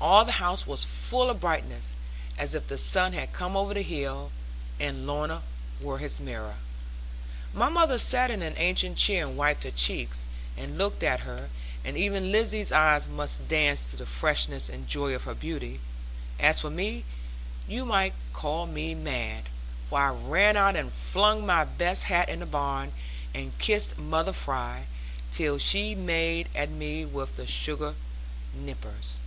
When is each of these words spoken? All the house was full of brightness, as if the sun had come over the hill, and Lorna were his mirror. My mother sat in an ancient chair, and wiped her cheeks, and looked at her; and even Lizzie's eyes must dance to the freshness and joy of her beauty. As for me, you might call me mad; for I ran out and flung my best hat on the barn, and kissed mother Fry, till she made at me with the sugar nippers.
All 0.00 0.24
the 0.24 0.30
house 0.32 0.64
was 0.64 0.84
full 0.84 1.28
of 1.28 1.40
brightness, 1.40 1.92
as 2.38 2.54
if 2.54 2.68
the 2.68 2.78
sun 2.78 3.14
had 3.14 3.32
come 3.32 3.56
over 3.56 3.74
the 3.74 3.82
hill, 3.82 4.30
and 4.78 5.08
Lorna 5.08 5.42
were 5.80 5.98
his 5.98 6.20
mirror. 6.20 6.54
My 7.52 7.68
mother 7.68 7.98
sat 7.98 8.30
in 8.30 8.40
an 8.40 8.54
ancient 8.58 8.96
chair, 8.96 9.26
and 9.26 9.36
wiped 9.36 9.64
her 9.64 9.72
cheeks, 9.72 10.24
and 10.56 10.78
looked 10.78 11.02
at 11.02 11.20
her; 11.20 11.50
and 11.84 11.96
even 11.98 12.30
Lizzie's 12.30 12.70
eyes 12.70 13.08
must 13.08 13.48
dance 13.48 13.90
to 13.90 13.96
the 13.96 14.06
freshness 14.06 14.68
and 14.68 14.86
joy 14.86 15.14
of 15.16 15.24
her 15.24 15.34
beauty. 15.34 15.80
As 16.38 16.60
for 16.60 16.70
me, 16.70 17.02
you 17.66 17.84
might 17.84 18.14
call 18.32 18.66
me 18.66 18.94
mad; 18.94 19.48
for 19.88 19.98
I 19.98 20.10
ran 20.10 20.56
out 20.56 20.76
and 20.76 20.92
flung 20.92 21.44
my 21.44 21.64
best 21.64 22.04
hat 22.04 22.30
on 22.30 22.38
the 22.38 22.46
barn, 22.46 22.92
and 23.34 23.58
kissed 23.58 23.98
mother 23.98 24.32
Fry, 24.32 24.86
till 25.32 25.58
she 25.58 25.96
made 25.96 26.48
at 26.54 26.70
me 26.70 27.04
with 27.04 27.34
the 27.34 27.48
sugar 27.48 27.96
nippers. 28.54 29.18